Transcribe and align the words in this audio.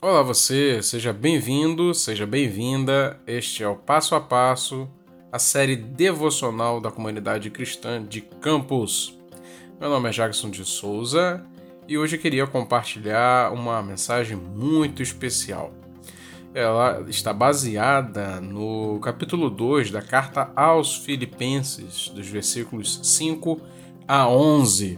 Olá 0.00 0.22
você, 0.22 0.80
seja 0.80 1.12
bem-vindo, 1.12 1.92
seja 1.92 2.24
bem-vinda. 2.24 3.18
Este 3.26 3.64
é 3.64 3.68
o 3.68 3.74
Passo 3.74 4.14
a 4.14 4.20
Passo, 4.20 4.88
a 5.32 5.40
série 5.40 5.74
devocional 5.74 6.80
da 6.80 6.88
comunidade 6.88 7.50
cristã 7.50 8.00
de 8.06 8.20
Campos. 8.20 9.18
Meu 9.80 9.90
nome 9.90 10.08
é 10.08 10.12
Jackson 10.12 10.50
de 10.50 10.64
Souza 10.64 11.44
e 11.88 11.98
hoje 11.98 12.16
queria 12.16 12.46
compartilhar 12.46 13.52
uma 13.52 13.82
mensagem 13.82 14.36
muito 14.36 15.02
especial. 15.02 15.74
Ela 16.54 17.04
está 17.08 17.32
baseada 17.32 18.40
no 18.40 19.00
capítulo 19.00 19.50
2 19.50 19.90
da 19.90 20.00
carta 20.00 20.52
aos 20.54 20.94
Filipenses, 20.94 22.08
dos 22.10 22.28
versículos 22.28 23.00
5 23.02 23.60
a 24.06 24.28
11. 24.28 24.96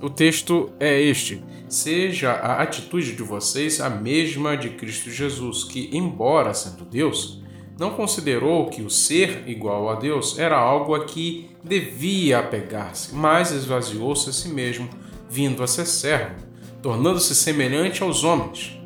O 0.00 0.08
texto 0.08 0.72
é 0.80 0.98
este: 0.98 1.44
seja 1.72 2.32
a 2.32 2.62
atitude 2.62 3.12
de 3.12 3.22
vocês 3.22 3.80
a 3.80 3.88
mesma 3.88 4.56
de 4.56 4.70
Cristo 4.70 5.10
Jesus, 5.10 5.64
que, 5.64 5.88
embora 5.90 6.52
sendo 6.52 6.84
Deus, 6.84 7.42
não 7.78 7.92
considerou 7.92 8.66
que 8.66 8.82
o 8.82 8.90
ser 8.90 9.44
igual 9.46 9.88
a 9.88 9.94
Deus 9.94 10.38
era 10.38 10.56
algo 10.56 10.94
a 10.94 11.06
que 11.06 11.50
devia 11.64 12.40
apegar-se, 12.40 13.14
mas 13.14 13.50
esvaziou-se 13.50 14.28
a 14.28 14.32
si 14.32 14.50
mesmo, 14.50 14.88
vindo 15.30 15.62
a 15.62 15.66
ser 15.66 15.86
servo, 15.86 16.34
tornando-se 16.82 17.34
semelhante 17.34 18.02
aos 18.02 18.22
homens. 18.22 18.78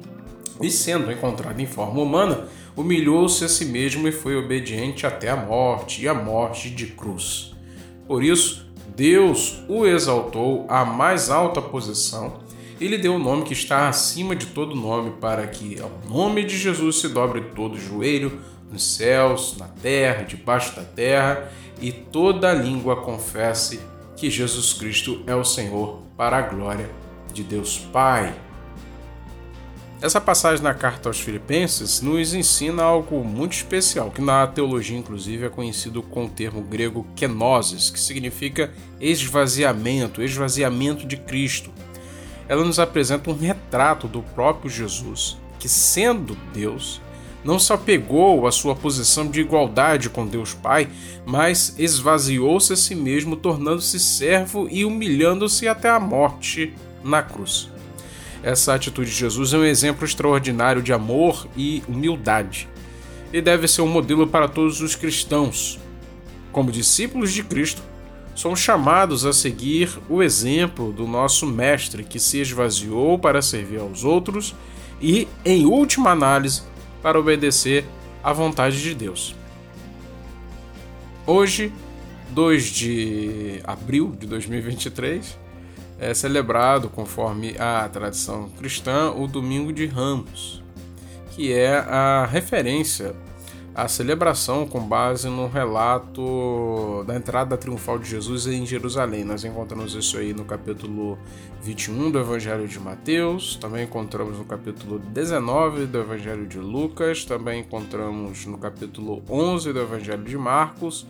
E 0.62 0.70
sendo 0.70 1.10
encontrado 1.10 1.60
em 1.60 1.66
forma 1.66 2.00
humana, 2.00 2.46
humilhou-se 2.76 3.44
a 3.44 3.48
si 3.48 3.64
mesmo 3.64 4.06
e 4.06 4.12
foi 4.12 4.36
obediente 4.36 5.04
até 5.04 5.28
a 5.28 5.36
morte 5.36 6.02
e 6.02 6.08
a 6.08 6.14
morte 6.14 6.70
de 6.70 6.86
cruz. 6.86 7.52
Por 8.06 8.22
isso, 8.22 8.64
Deus 8.94 9.64
o 9.68 9.84
exaltou 9.84 10.64
à 10.68 10.84
mais 10.84 11.30
alta 11.30 11.60
posição 11.60 12.46
ele 12.80 12.98
deu 12.98 13.14
o 13.14 13.18
nome 13.18 13.44
que 13.44 13.52
está 13.52 13.88
acima 13.88 14.36
de 14.36 14.46
todo 14.46 14.74
nome, 14.74 15.12
para 15.20 15.46
que 15.46 15.80
ao 15.80 15.90
nome 16.08 16.44
de 16.44 16.56
Jesus 16.56 17.00
se 17.00 17.08
dobre 17.08 17.40
todo 17.54 17.78
joelho, 17.78 18.40
nos 18.70 18.96
céus, 18.96 19.56
na 19.58 19.66
terra, 19.66 20.24
debaixo 20.24 20.76
da 20.76 20.82
terra, 20.82 21.50
e 21.80 21.92
toda 21.92 22.52
língua 22.52 22.96
confesse 22.96 23.80
que 24.16 24.30
Jesus 24.30 24.72
Cristo 24.72 25.22
é 25.26 25.34
o 25.34 25.44
Senhor, 25.44 26.02
para 26.16 26.38
a 26.38 26.42
glória 26.42 26.90
de 27.32 27.42
Deus 27.42 27.78
Pai. 27.92 28.34
Essa 30.00 30.20
passagem 30.20 30.62
na 30.62 30.74
carta 30.74 31.08
aos 31.08 31.18
Filipenses 31.18 32.02
nos 32.02 32.34
ensina 32.34 32.82
algo 32.82 33.24
muito 33.24 33.54
especial, 33.54 34.10
que 34.10 34.20
na 34.20 34.46
teologia, 34.46 34.98
inclusive, 34.98 35.46
é 35.46 35.48
conhecido 35.48 36.02
com 36.02 36.26
o 36.26 36.28
termo 36.28 36.60
grego 36.60 37.06
kenosis, 37.16 37.88
que 37.88 37.98
significa 37.98 38.72
esvaziamento, 39.00 40.22
esvaziamento 40.22 41.06
de 41.06 41.16
Cristo 41.16 41.70
ela 42.48 42.64
nos 42.64 42.78
apresenta 42.78 43.30
um 43.30 43.36
retrato 43.36 44.06
do 44.06 44.22
próprio 44.22 44.70
Jesus, 44.70 45.36
que, 45.58 45.68
sendo 45.68 46.36
Deus, 46.52 47.00
não 47.44 47.58
se 47.58 47.72
apegou 47.72 48.46
à 48.46 48.52
sua 48.52 48.74
posição 48.74 49.28
de 49.28 49.40
igualdade 49.40 50.10
com 50.10 50.26
Deus 50.26 50.52
Pai, 50.52 50.88
mas 51.24 51.74
esvaziou-se 51.78 52.72
a 52.72 52.76
si 52.76 52.94
mesmo, 52.94 53.36
tornando-se 53.36 54.00
servo 54.00 54.68
e 54.70 54.84
humilhando-se 54.84 55.68
até 55.68 55.88
a 55.88 56.00
morte 56.00 56.74
na 57.04 57.22
cruz. 57.22 57.70
Essa 58.42 58.74
atitude 58.74 59.10
de 59.10 59.16
Jesus 59.16 59.52
é 59.52 59.58
um 59.58 59.64
exemplo 59.64 60.04
extraordinário 60.04 60.82
de 60.82 60.92
amor 60.92 61.46
e 61.56 61.82
humildade, 61.88 62.68
e 63.32 63.40
deve 63.40 63.68
ser 63.68 63.82
um 63.82 63.88
modelo 63.88 64.26
para 64.26 64.48
todos 64.48 64.80
os 64.80 64.94
cristãos. 64.94 65.78
Como 66.52 66.72
discípulos 66.72 67.32
de 67.32 67.42
Cristo, 67.42 67.82
somos 68.36 68.60
chamados 68.60 69.24
a 69.24 69.32
seguir 69.32 69.98
o 70.08 70.22
exemplo 70.22 70.92
do 70.92 71.06
nosso 71.06 71.46
Mestre, 71.46 72.04
que 72.04 72.20
se 72.20 72.38
esvaziou 72.38 73.18
para 73.18 73.40
servir 73.40 73.80
aos 73.80 74.04
outros 74.04 74.54
e, 75.00 75.26
em 75.44 75.64
última 75.64 76.10
análise, 76.10 76.62
para 77.02 77.18
obedecer 77.18 77.84
à 78.22 78.32
vontade 78.32 78.80
de 78.80 78.94
Deus. 78.94 79.34
Hoje, 81.26 81.72
2 82.30 82.64
de 82.66 83.60
abril 83.64 84.14
de 84.20 84.26
2023, 84.26 85.38
é 85.98 86.12
celebrado, 86.12 86.90
conforme 86.90 87.56
a 87.58 87.88
tradição 87.88 88.50
cristã, 88.50 89.12
o 89.12 89.26
Domingo 89.26 89.72
de 89.72 89.86
Ramos, 89.86 90.62
que 91.30 91.52
é 91.52 91.78
a 91.78 92.28
referência 92.30 93.14
a 93.76 93.88
celebração 93.88 94.66
com 94.66 94.80
base 94.80 95.28
no 95.28 95.48
relato 95.48 97.04
da 97.06 97.14
entrada 97.14 97.58
triunfal 97.58 97.98
de 97.98 98.08
Jesus 98.08 98.46
em 98.46 98.64
Jerusalém. 98.64 99.22
Nós 99.22 99.44
encontramos 99.44 99.92
isso 99.92 100.16
aí 100.16 100.32
no 100.32 100.46
capítulo 100.46 101.18
21 101.60 102.10
do 102.10 102.18
Evangelho 102.18 102.66
de 102.66 102.80
Mateus, 102.80 103.56
também 103.56 103.84
encontramos 103.84 104.38
no 104.38 104.46
capítulo 104.46 104.98
19 104.98 105.84
do 105.84 105.98
Evangelho 105.98 106.46
de 106.46 106.58
Lucas, 106.58 107.26
também 107.26 107.60
encontramos 107.60 108.46
no 108.46 108.56
capítulo 108.56 109.22
11 109.28 109.74
do 109.74 109.78
Evangelho 109.78 110.24
de 110.24 110.38
Marcos 110.38 111.06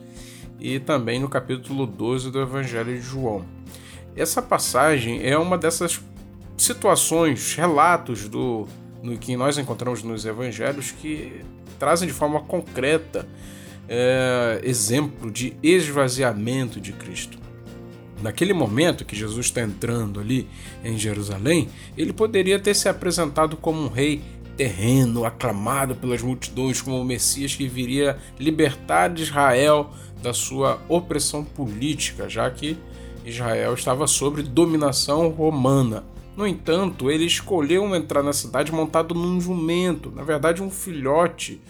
e 0.58 0.80
também 0.80 1.20
no 1.20 1.28
capítulo 1.28 1.86
12 1.86 2.32
do 2.32 2.40
Evangelho 2.40 2.96
de 2.96 3.00
João. 3.00 3.44
Essa 4.16 4.42
passagem 4.42 5.24
é 5.24 5.38
uma 5.38 5.56
dessas 5.56 6.02
situações, 6.56 7.54
relatos 7.54 8.28
do 8.28 8.66
no 9.04 9.16
que 9.16 9.36
nós 9.36 9.56
encontramos 9.56 10.02
nos 10.02 10.26
evangelhos 10.26 10.90
que 10.90 11.44
trazem 11.78 12.08
de 12.08 12.14
forma 12.14 12.40
concreta 12.40 13.26
é, 13.88 14.60
exemplo 14.64 15.30
de 15.30 15.56
esvaziamento 15.62 16.80
de 16.80 16.92
Cristo. 16.92 17.38
Naquele 18.22 18.54
momento 18.54 19.04
que 19.04 19.14
Jesus 19.14 19.46
está 19.46 19.60
entrando 19.60 20.18
ali 20.18 20.48
em 20.82 20.98
Jerusalém, 20.98 21.68
ele 21.96 22.12
poderia 22.12 22.58
ter 22.58 22.74
se 22.74 22.88
apresentado 22.88 23.56
como 23.56 23.82
um 23.82 23.88
rei 23.88 24.22
terreno, 24.56 25.24
aclamado 25.24 25.94
pelas 25.94 26.22
multidões 26.22 26.80
como 26.80 26.98
o 26.98 27.04
Messias 27.04 27.54
que 27.54 27.68
viria 27.68 28.16
libertar 28.38 29.16
Israel 29.18 29.90
da 30.22 30.32
sua 30.32 30.80
opressão 30.88 31.44
política, 31.44 32.28
já 32.28 32.50
que 32.50 32.76
Israel 33.24 33.74
estava 33.74 34.06
sob 34.06 34.42
dominação 34.42 35.28
romana. 35.28 36.04
No 36.36 36.46
entanto, 36.46 37.10
ele 37.10 37.24
escolheu 37.24 37.96
entrar 37.96 38.22
na 38.22 38.32
cidade 38.32 38.70
montado 38.70 39.14
num 39.14 39.40
jumento, 39.40 40.10
na 40.10 40.22
verdade 40.22 40.62
um 40.62 40.70
filhote, 40.70 41.60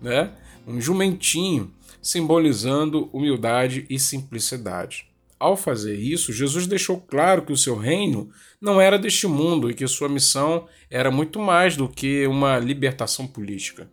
né? 0.00 0.30
Um 0.66 0.80
jumentinho, 0.80 1.72
simbolizando 2.00 3.10
humildade 3.12 3.84
e 3.90 3.98
simplicidade. 3.98 5.06
Ao 5.40 5.56
fazer 5.56 5.96
isso, 5.96 6.32
Jesus 6.32 6.68
deixou 6.68 6.98
claro 7.00 7.42
que 7.42 7.52
o 7.52 7.56
seu 7.56 7.76
reino 7.76 8.30
não 8.60 8.80
era 8.80 8.96
deste 8.96 9.26
mundo 9.26 9.68
e 9.68 9.74
que 9.74 9.88
sua 9.88 10.08
missão 10.08 10.68
era 10.88 11.10
muito 11.10 11.40
mais 11.40 11.76
do 11.76 11.88
que 11.88 12.24
uma 12.28 12.60
libertação 12.60 13.26
política. 13.26 13.90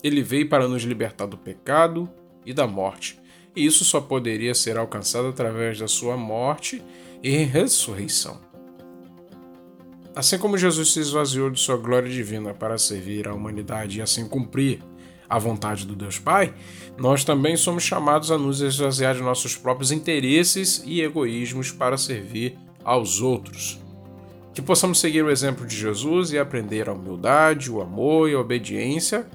Ele 0.00 0.22
veio 0.22 0.48
para 0.48 0.68
nos 0.68 0.84
libertar 0.84 1.26
do 1.26 1.36
pecado 1.36 2.08
e 2.44 2.52
da 2.52 2.68
morte, 2.68 3.18
e 3.56 3.66
isso 3.66 3.84
só 3.84 4.00
poderia 4.00 4.54
ser 4.54 4.76
alcançado 4.76 5.26
através 5.26 5.76
da 5.80 5.88
sua 5.88 6.16
morte 6.16 6.80
e 7.20 7.38
ressurreição. 7.38 8.45
Assim 10.16 10.38
como 10.38 10.56
Jesus 10.56 10.94
se 10.94 11.00
esvaziou 11.00 11.50
de 11.50 11.60
sua 11.60 11.76
glória 11.76 12.08
divina 12.08 12.54
para 12.54 12.78
servir 12.78 13.28
a 13.28 13.34
humanidade 13.34 13.98
e 13.98 14.02
assim 14.02 14.26
cumprir 14.26 14.82
a 15.28 15.38
vontade 15.38 15.86
do 15.86 15.94
Deus 15.94 16.18
Pai, 16.18 16.54
nós 16.96 17.22
também 17.22 17.54
somos 17.54 17.82
chamados 17.82 18.30
a 18.30 18.38
nos 18.38 18.62
esvaziar 18.62 19.14
de 19.14 19.20
nossos 19.20 19.56
próprios 19.56 19.92
interesses 19.92 20.82
e 20.86 21.02
egoísmos 21.02 21.70
para 21.70 21.98
servir 21.98 22.56
aos 22.82 23.20
outros. 23.20 23.78
Que 24.54 24.62
possamos 24.62 25.00
seguir 25.00 25.22
o 25.22 25.30
exemplo 25.30 25.66
de 25.66 25.76
Jesus 25.76 26.32
e 26.32 26.38
aprender 26.38 26.88
a 26.88 26.94
humildade, 26.94 27.70
o 27.70 27.82
amor 27.82 28.30
e 28.30 28.34
a 28.34 28.40
obediência 28.40 29.28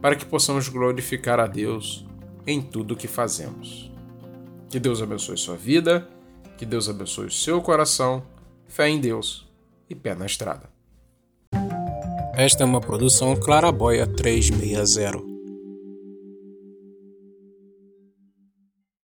para 0.00 0.16
que 0.16 0.24
possamos 0.24 0.66
glorificar 0.66 1.40
a 1.40 1.46
Deus 1.46 2.06
em 2.46 2.62
tudo 2.62 2.94
o 2.94 2.96
que 2.96 3.06
fazemos. 3.06 3.92
Que 4.70 4.80
Deus 4.80 5.02
abençoe 5.02 5.36
sua 5.36 5.56
vida, 5.56 6.08
que 6.56 6.64
Deus 6.64 6.88
abençoe 6.88 7.30
seu 7.30 7.60
coração. 7.60 8.22
Fé 8.66 8.88
em 8.88 8.98
Deus 8.98 9.51
e 9.88 9.94
pé 9.94 10.14
na 10.14 10.26
estrada. 10.26 10.70
Esta 12.34 12.62
é 12.62 12.66
uma 12.66 12.80
produção 12.80 13.36
Claraboia 13.36 14.06
360. 14.06 15.31